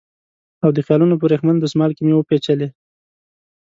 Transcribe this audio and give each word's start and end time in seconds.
او 0.63 0.69
د 0.77 0.79
خیالونو 0.85 1.15
په 1.17 1.23
وریښمین 1.25 1.57
دسمال 1.59 1.91
کې 1.93 2.03
مې 2.05 2.13
وپېچلې 2.15 2.67